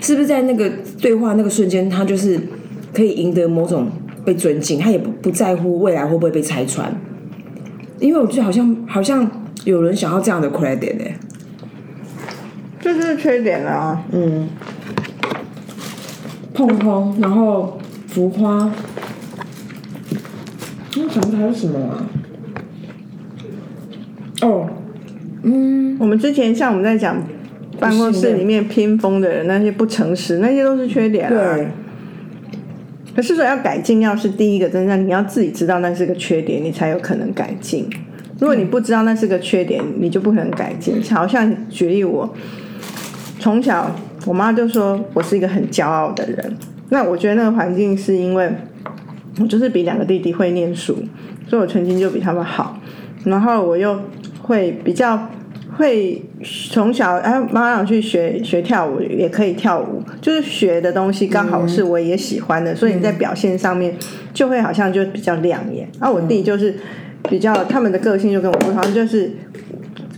[0.00, 0.70] 是不是在那个
[1.00, 2.38] 对话那个瞬间，他就是
[2.92, 3.88] 可以赢得某种
[4.24, 4.78] 被尊敬？
[4.78, 6.94] 他也不不在乎未来会不会被拆穿？
[7.98, 9.28] 因为我觉得好像好像
[9.64, 11.16] 有人想要这样的 credit 哎，
[12.80, 14.04] 这是缺点啊。
[14.12, 14.48] 嗯，
[16.52, 18.70] 碰碰，然后浮夸。
[20.98, 22.06] 我想不起来是什么啊？
[24.42, 24.68] 哦，
[25.48, 27.16] 嗯，我们之前像我们在讲
[27.78, 31.54] 办公室里面拼疯的人，那些不诚实，那些都是缺点啊。
[31.54, 31.68] 对，
[33.14, 37.88] 可是说要改进，要是第一个，真正你要自己知道那是个缺点，你才有可能改进。
[38.40, 41.00] 如果你不知道那是个缺点，你就不可能改进。
[41.14, 42.28] 好像举例我，
[43.38, 43.94] 从小
[44.26, 46.56] 我妈就说我是一个很骄傲的人。
[46.88, 48.50] 那我觉得那个环境是因为
[49.40, 50.96] 我就是比两个弟弟会念书，
[51.46, 52.80] 所以我成绩就比他们好。
[53.24, 53.98] 然后我又
[54.46, 55.28] 会比较
[55.76, 56.22] 会
[56.70, 63.94] 从小哎，妈妈让去学学跳舞，也可以跳舞，就是学的东西刚好是我也喜欢的，所以你在表现上面
[64.32, 65.88] 就会好像就比较亮眼。
[66.00, 66.74] 然后我弟就是
[67.28, 69.30] 比较他们的个性就跟我不同，就是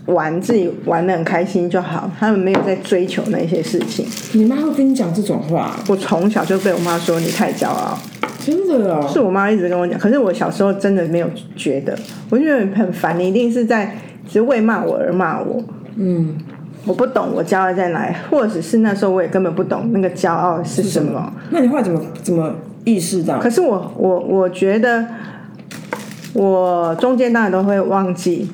[0.07, 4.07] 玩自己玩的很开心就好，他们没有在追求那些事情。
[4.33, 5.75] 你妈会跟你讲这种话？
[5.89, 7.99] 我从小就被我妈说你太骄傲。
[8.45, 11.99] 真的哦，是我妈一直跟我讲，可是我小时候真的没有觉得，
[12.31, 13.19] 我觉得很烦。
[13.19, 13.95] 你一定是在
[14.29, 15.61] 只是为骂我而骂我，
[15.97, 16.37] 嗯，
[16.85, 21.33] 我不懂我骄傲在哪里，或者是那时候我也根本不懂那个骄傲是什么。
[21.51, 23.39] 那你后来怎么怎么意识到？
[23.41, 25.05] 可是我我我觉得
[26.35, 28.51] 我中间当然都会忘记，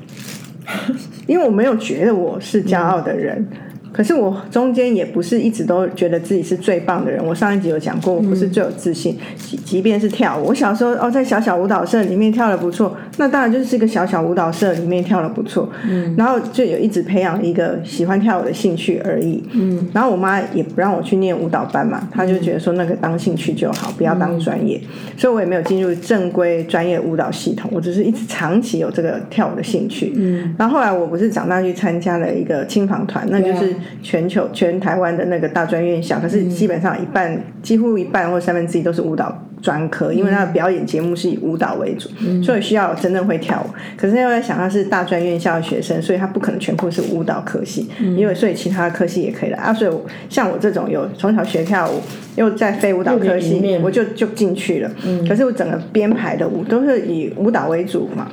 [1.26, 3.46] 因为我没有觉得我是骄傲的人。
[3.94, 7.24] 可是我中间也不是一直都觉得自己是最棒的人。
[7.24, 9.16] 我上一集有讲过，我不是最有自信。
[9.37, 15.70] 即即便是跳舞，我小时候哦，在小小舞蹈社里面跳的不错，那当然就是一个小小舞蹈社里面跳的不错。
[15.88, 19.40] 嗯，然后就有一直培养一个喜欢跳舞的兴趣而已。
[19.52, 24.80] 嗯，然后我妈也不让我去念舞蹈班嘛，她就觉得说那个当兴趣就好，不要当专业。
[25.16, 30.12] 所以我也没有进入正规专业舞蹈系统，我只是一直长期有这个跳舞的兴趣。
[30.16, 33.72] 嗯，然后后来我不是长大去参加了一个青房团，那就是。
[34.03, 42.09] 全球全台湾的那个大专院校，可是基本上一半几乎一半或三分之一都是舞蹈专科，因为他的表演节目是以舞蹈为主，
[42.42, 43.70] 所以需要真正会跳舞。
[43.97, 49.73] 可是又在想他是大专院校的学生，所以他不可能全部是舞蹈科系，因为所以其他科系也可以的啊。
[49.73, 49.92] 所以
[50.29, 52.01] 像我这种有从小学跳舞，
[52.37, 54.90] 又在非舞蹈科系，我就就进去了。
[55.29, 58.31] 可是我整个编排的舞都是以舞蹈为主嘛。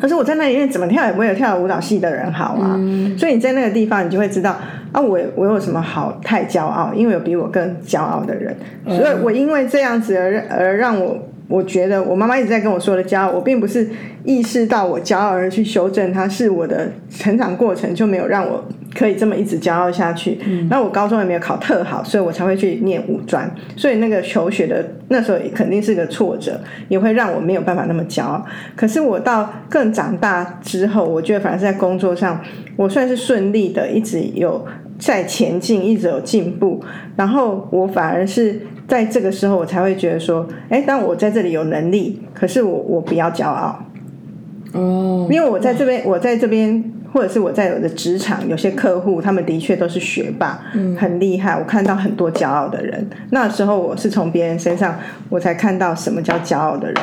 [0.00, 2.78] 可是我在那里面怎么跳也不会有跳舞蹈系的人好啊，
[3.18, 4.56] 所以你在那个地方你就会知道
[4.92, 8.56] 啊，我我有什么好太骄傲，因为有比我更骄傲的人，
[8.86, 11.18] 所以我因为这样子而而让我。
[11.50, 13.88] 我觉得我妈妈一直在跟我说的骄傲，我并不是
[14.22, 18.62] 意识到我骄傲而去修正它，是我的成长过程就没有让我
[18.94, 20.38] 可以这么一直骄傲下去。
[20.68, 23.50] 那我高中也没有考特好，所以我才会去念五专。
[23.76, 28.44] 所以那个求学的那时候肯定是个挫折，也会让我没有办法那么骄傲。
[28.76, 32.40] 可是我到更长大之后，我觉得反而是在工作上，
[32.76, 34.66] 我算是顺利的，一直有
[34.98, 36.82] 在前进，一直有进步。
[37.16, 38.60] 然后我反而是。
[38.88, 43.84] 在这个时候，我才会觉得说，哎，当我在这里有能力，可是我我不要骄傲，
[44.72, 53.08] 哦，因为我在这边，我在这边，或者是我在我的职场，有些客户他们的确都是学霸，嗯，很厉害，我看到很多骄傲的人。
[53.30, 56.96] 那时候我是从别人身上，我才看到什么叫骄傲的人。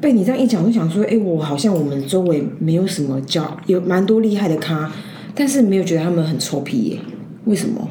[0.00, 4.92] 被你这样一讲，我想说，哎，我好像我们周围没有什么骄，有蛮多厉害的咖，
[5.34, 6.98] 但是没有觉得他们很臭屁耶？
[7.44, 7.88] 为什么？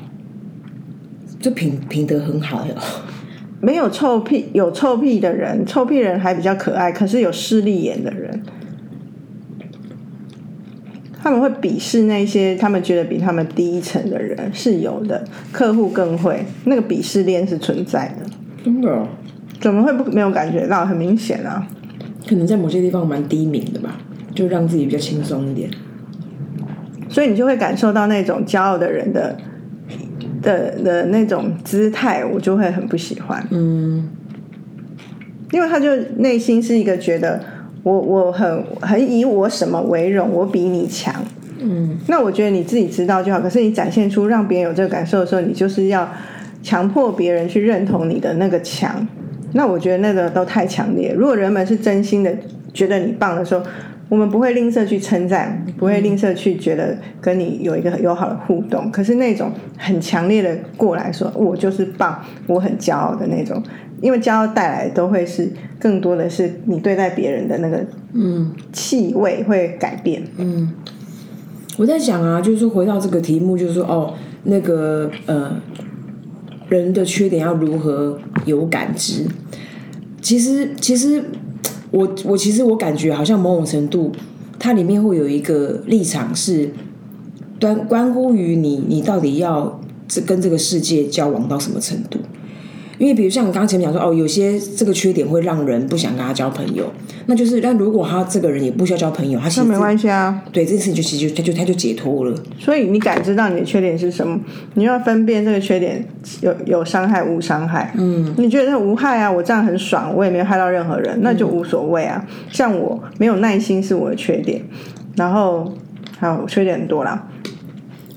[1.39, 2.73] 就品品德很好哟，
[3.59, 6.91] 没有臭屁，有臭屁的人，臭屁人还比较可爱。
[6.91, 8.41] 可是有势利眼的人，
[11.23, 15.23] 他们会鄙视那些他们觉得比他们低一层的人，是有的。
[15.53, 18.29] 客户更会，那个鄙视链是存在的。
[18.65, 19.07] 真的？
[19.61, 20.85] 怎么会不没有感觉到？
[20.85, 21.65] 很明显啊，
[22.27, 23.97] 可能在某些地方蛮低敏的吧，
[24.35, 25.69] 就让自己比较轻松一点。
[27.07, 29.37] 所以你就会感受到那种骄傲的人的。
[30.41, 33.41] 的的那种姿态，我就会很不喜欢。
[33.49, 34.09] 嗯，
[35.53, 37.41] 因为他就内心是一个觉得
[37.83, 41.13] 我我很很以我什么为荣，我比你强。
[41.59, 43.39] 嗯，那我觉得你自己知道就好。
[43.39, 46.09] 可是你展现出让别人有这个感受的时候，你就是要
[46.61, 49.07] 强迫别人去认同你的那个强。
[49.53, 51.13] 那我觉得那个都太强烈。
[51.13, 52.33] 如果人们是真心的
[52.73, 53.61] 觉得你棒的时候。
[54.09, 58.91] 我们不会吝啬去称赞，不会吝啬去觉得跟你有一个友好的互动。
[58.91, 63.63] 可是那种很强烈的过来说，我就是棒，我很骄傲的那种，
[64.03, 70.21] 因为骄傲带来都会是更多的是你对待别人的那个嗯气味会改变。
[70.37, 70.69] 嗯，
[71.77, 74.13] 我在想啊，就是说回到这个题目，就是说哦，
[74.43, 75.51] 那个呃，
[76.67, 79.25] 人的缺点要如何有感知？
[80.21, 81.23] 其实，其实。
[81.95, 84.11] 我我其实我感觉好像某种程度，
[84.57, 86.71] 它里面会有一个立场是，
[87.61, 92.17] 关关乎于你你到底要这跟这个世界交往到什么程度？
[93.03, 96.89] 因因为比如像你刚刚前面讲说，哦，有些这个缺点会让人不想跟他交朋友，
[97.25, 100.41] 那就是，但如果他这个人也不需要交朋友，他其实那没关系啊。
[100.53, 102.33] 对这件事情就其实就他就他就解脱了。
[102.57, 104.39] 所以你感知到你的缺点是什么，
[104.75, 106.07] 你要分辨这个缺点
[106.39, 107.93] 有有伤害无伤害。
[107.97, 112.25] 嗯，你觉得无害啊，我这样很爽，我也没有害到任何人，那就无所谓啊。
[112.49, 114.61] 像我没有耐心是我的缺点，
[115.17, 115.73] 然后
[116.17, 117.27] 还有缺点很多啦。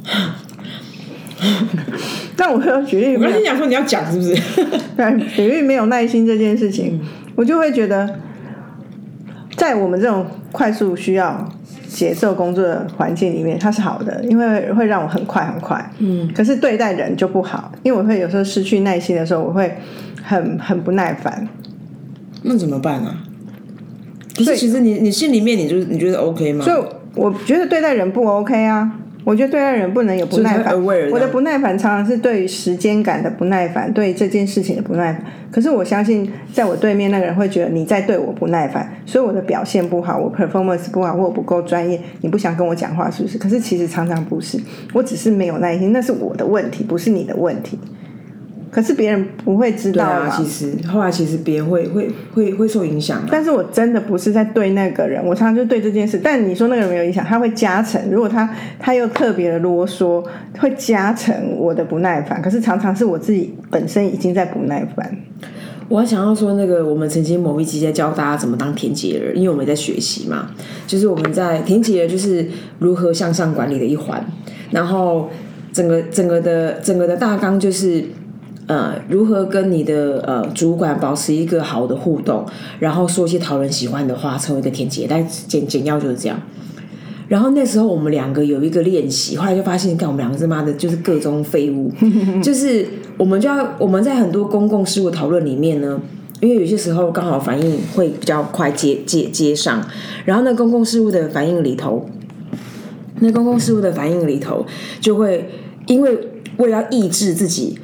[2.36, 4.34] 但我有举例，我刚才讲说你要讲是不是？
[4.96, 7.00] 对，比喻没有耐心这件事情，
[7.34, 8.08] 我就会觉得，
[9.56, 11.48] 在我们这种快速需要
[11.88, 15.90] 节奏工作的环境里面，它是好的，因为会让我很快很快。
[15.98, 16.30] 嗯。
[16.34, 19.74] 可是对待人就不好，因为我会有时候失去耐心的时候，我会
[20.22, 21.48] 很很不耐烦。
[22.42, 23.14] 那怎么办呢？
[24.34, 26.64] 不是，其实你你心里面你就你觉得 OK 吗？
[26.64, 28.92] 所以我觉得对待人不 OK 啊。
[29.26, 30.72] 我觉得对爱人不能有不耐烦。
[31.10, 35.24] 我的不耐烦常常是对于时间感的不耐烦，对这件事情的不耐烦。
[35.50, 43.36] 可是我相信，在我对面那个人会觉得你在对我不耐烦，所以我的表现不好，我 performance 不好，或我不够专业，你不想跟我讲话，是不是？
[43.36, 44.60] 可是其实常常不是，
[44.92, 47.76] 我只是没有耐心，那是我的问题，不是你的问题。
[48.76, 50.28] 可是别人不会知道啊。
[50.36, 53.24] 其实后来其实别人会会会会受影响。
[53.30, 56.20] 但是我真的不是在对那个人，我常常就对这件事。
[56.22, 57.98] 但你说那个人没有影响，他会加成。
[58.10, 58.46] 如果他
[58.78, 60.22] 他又特别的啰嗦，
[60.58, 62.42] 会加成我的不耐烦。
[62.42, 65.16] 可是常常是我自己本身已经在不耐烦。
[65.88, 70.50] 我还想要说，那个我们曾经某一集在教大家怎么当田姐儿，因为我们在学习嘛，
[70.86, 72.46] 就是我们在田姐儿就是
[72.78, 74.22] 如何向上管理的一环。
[74.70, 75.30] 然后
[75.72, 78.04] 整个整个的整个的大纲就是。
[78.66, 82.44] 呃，如何跟你的呃主管保持一个好的互动，
[82.80, 86.36] 然后说一些讨人喜欢的话，成为一个天蝎，但简简要就是这样。
[87.28, 91.92] 然后那时候我们两个有一个练习，后来就发现，看我们两个他妈的，就是各种废物，
[92.42, 92.84] 就是
[93.16, 96.00] 我们就要我们在很多公共事务讨论里面呢，
[96.40, 99.80] 因为有些时候刚好反应会比较快接接接上，
[100.24, 102.08] 然后那公共事务的反应里头，
[103.20, 104.66] 那公共事务的反应里头
[105.00, 105.48] 就会
[105.86, 106.18] 因为
[106.56, 107.78] 为了抑制自己。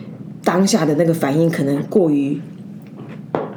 [0.44, 2.40] 当下的那个反应可能过于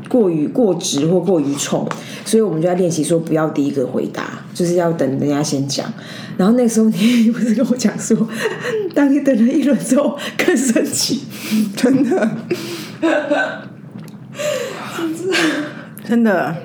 [0.07, 1.87] 过于过直或过于冲，
[2.23, 5.85] 所以我们就在练习说不要第一个回答，就是要等人家先讲。
[6.37, 8.15] 然后那时候你不是跟我讲说，
[8.93, 11.23] 当你等了一轮之后更生气，
[11.75, 12.29] 真的，
[16.07, 16.55] 真的，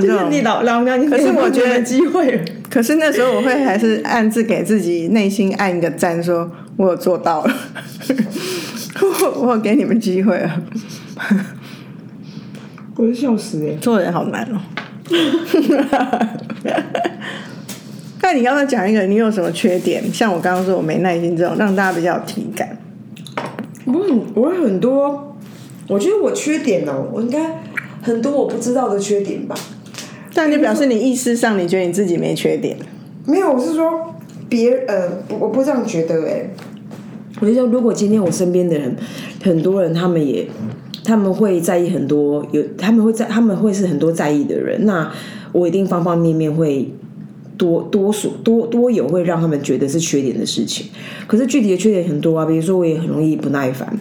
[0.00, 7.52] 就是你老老娘，可是我觉得机会，可是那时候我会还是暗自给自己内心按一个赞，说我有做到了。
[9.00, 10.62] 我我给你们机会了，
[12.96, 13.74] 我是笑死哎！
[13.80, 14.60] 做人好难哦。
[18.20, 20.02] 那你刚刚讲一个，你有什么缺点？
[20.12, 22.76] 像我刚刚说我没耐心这种，让大家比较有体感。
[23.86, 25.36] 我很我很多，
[25.88, 27.60] 我觉得我缺点哦，我应该
[28.02, 29.54] 很多我不知道的缺点吧。
[30.34, 32.76] 但你表示你意识上你觉得你自己没缺点？
[33.24, 34.14] 没有，我是说
[34.48, 36.50] 别呃，我不这样觉得哎。
[37.40, 38.96] 我就说，如果今天我身边的人，
[39.42, 40.46] 很多人他们也
[41.04, 45.10] 他们会在意很多，有他们会在他们会是很多在意的人，那
[45.52, 46.92] 我一定方方面面会
[47.56, 50.86] 多多数多多有会让他们觉得是缺点的事情。
[51.26, 53.98] 可是具体的缺点很多啊，比如说我也很容易不耐烦，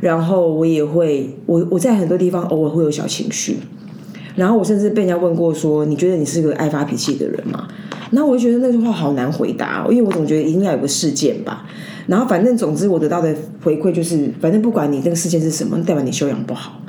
[0.00, 3.56] 然后我也会我我在很多地方偶尔会有小情绪，
[4.34, 7.68] 然后我甚至被人家问过说，你觉得你是个爱发脾气的人吗？
[8.10, 11.66] 那我就觉得那句话好难回答，因为我总觉得一定要有个事件吧。
[12.06, 16.80] 然后反正总之我得到的回馈就是，反正不管你这个事件是什么，代表你修养不好。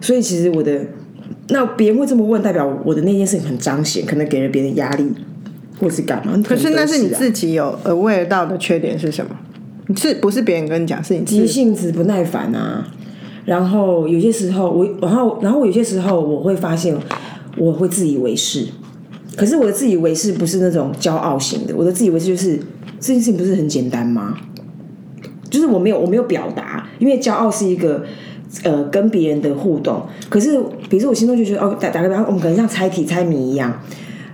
[0.00, 0.80] 所以其实我的
[1.48, 5.10] 那别人会这么问，代表我的那件事情很彰显，可能给了别人压力，
[5.80, 6.40] 或是干嘛？
[6.46, 9.30] 可是那是你自己有 aware 到的缺点是什么？
[9.96, 11.02] 是不是别人跟你讲？
[11.02, 12.86] 是你急性子、不耐烦啊。
[13.46, 16.94] 然后有些时候我，然后然后有些时候我会发现
[17.56, 18.66] 我会自以为是，
[19.38, 22.56] 可是我的自以为是不是那种骄傲型的，我的自以为是就是
[22.98, 24.36] 这件事情不是很简单吗？
[25.48, 28.04] 就是我没有我没有表达，因为骄傲是一个
[28.64, 30.02] 呃跟别人的互动。
[30.28, 33.80] 可是，比如说我心中就觉得哦，打打个比方，我们可能像猜题猜谜一样。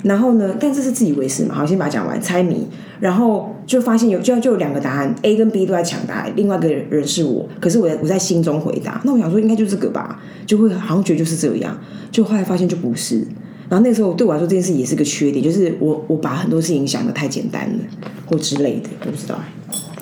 [0.02, 1.54] 然后呢，但这是自以为是嘛？
[1.54, 2.66] 好，先把它讲完，猜谜。
[3.00, 7.48] 然后就发现有就就有两个答案，A 跟 B 都在抢答案，另外一个人是我。
[7.60, 11.78] 可是我我在心中回答，那我想说应该就这个吧，就会好像觉得就是这样。
[12.10, 13.26] 就后来发现就不是。
[13.68, 17.78] 然后那时候对我来说这件事也是个缺点，就是我我把很多事情想的太简单了，
[18.26, 19.38] 或之类的，我不知道。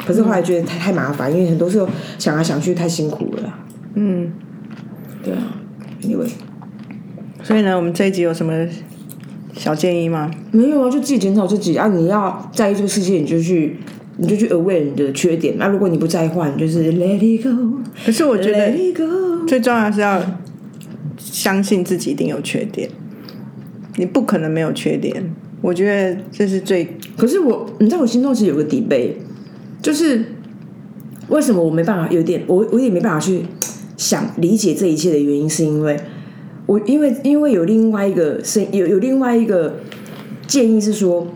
[0.05, 3.59] 可是后来觉得太太麻烦，因为很多时候想来想去太辛苦了。
[3.95, 4.33] 嗯，
[5.23, 5.57] 对啊，
[6.01, 6.27] 因为
[7.43, 8.67] 所以呢，我们这一集有什么
[9.55, 10.31] 小建议吗？
[10.51, 11.87] 没有啊，就自己检讨自己啊！
[11.89, 13.77] 你要在意这个世界，你就去
[14.17, 15.57] 你就去 aware 你的缺点。
[15.57, 17.79] 那如果你不在乎，你就是 let it go。
[18.05, 19.47] 可是我觉得 let it go。
[19.47, 20.21] 最重要的是要
[21.19, 22.89] 相信自己一定有缺点，
[23.97, 25.23] 你不可能没有缺点。
[25.61, 26.97] 我觉得这是最……
[27.17, 29.17] 可是我，你在我心中其实有个底背，
[29.81, 30.25] 就是
[31.29, 33.43] 为什么我没办法有点，我我也没办法去
[33.97, 35.97] 想理解这一切的原因，是因为
[36.67, 39.77] 我因为因为有另外一个声，有有另外一个
[40.47, 41.29] 建议是说，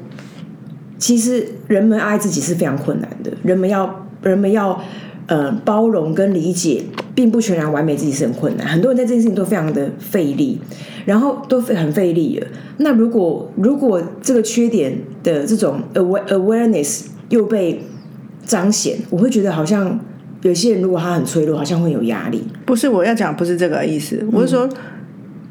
[0.98, 4.82] 其实人们爱自己是非常困难的，人们要人们要
[5.26, 6.82] 呃包容跟理解，
[7.14, 8.66] 并不全然完美，自己是很困难。
[8.66, 10.60] 很多人在这件事情都非常的费力，
[11.04, 12.46] 然后都很费力了。
[12.78, 17.82] 那如果如果这个缺点的这种 aware awareness 又被
[18.44, 19.98] 彰显，我会觉得好像
[20.42, 22.44] 有些人如果他很脆弱，好像会有压力。
[22.64, 24.68] 不是我要讲，不是这个意思，我是说。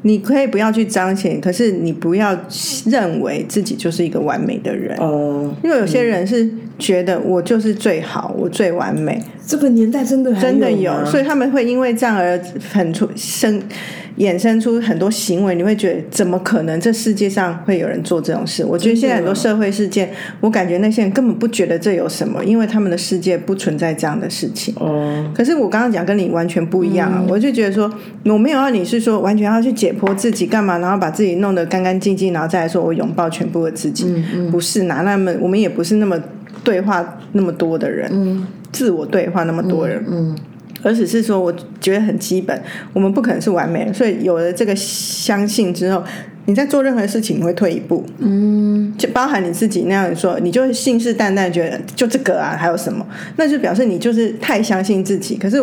[0.06, 2.38] 你可以不要去彰显，可是你不要
[2.86, 6.48] 认为自己就是一个完美的人哦，因为有些人是
[6.78, 9.20] 觉得我就是最好，我最完美。
[9.44, 12.40] 这个年代真的真的有，所以他们会因为这样而
[12.72, 13.60] 很出生。
[14.18, 16.80] 衍生出很多行为，你会觉得怎么可能？
[16.80, 18.64] 这世界上会有人做这种事？
[18.64, 20.10] 我觉得现在很多社会事件，
[20.40, 24.74] 我感觉那些人根本不觉得这有什么，因为他们的世界不存在这样的事情。
[24.78, 25.30] 哦。
[25.34, 27.24] 可是我刚刚讲跟你完全不一样啊！
[27.28, 27.92] 我就觉得说，
[28.24, 34.06] 我没有要你是说完全要去解剖自己干嘛，然后把自己弄得干干净净，然后再来说我拥抱全部的自己。
[34.06, 34.50] 嗯嗯。
[34.50, 36.18] 不是哪那么，我们也不是那么
[36.64, 38.08] 对话那么多的人。
[38.12, 38.46] 嗯。
[38.72, 40.02] 自我对话那么多人。
[40.08, 40.36] 嗯。
[40.82, 42.60] 而只是说，我觉得很基本，
[42.92, 46.02] 我们不可能是完美的，所以有了这个相信之后，
[46.46, 53.06] 你在做任何事情，你会退一步，嗯，就包含你自己那样说，你就信誓旦旦觉得就这个啊，还有什么？
[53.36, 55.36] 那就表示你就是太相信自己。
[55.36, 55.62] 可是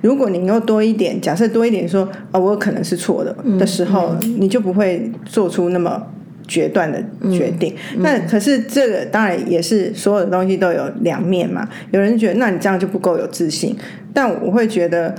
[0.00, 6.06] 如果你又多一点，假设多一点说，哦，我可能是错的的时候，你就不会做出那么。
[6.46, 11.68] 决断的决定，那可是这个当然也是所有的东西都有两面嘛。
[11.90, 13.74] 有人觉得，那你这样就不够有自信。
[14.12, 15.14] 但我会觉得，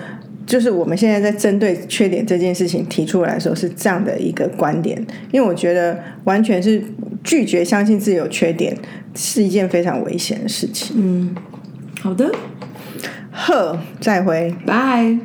[0.45, 4.97] 就是我们现在在针对缺点这件事情提出来的时候，是这样的一个观点。
[5.31, 6.81] 因为我觉得，完全是
[7.23, 8.77] 拒绝相信自己有缺点，
[9.15, 10.95] 是一件非常危险的事情。
[10.97, 11.35] 嗯，
[12.01, 12.31] 好的，
[13.31, 15.17] 呵，再会，拜。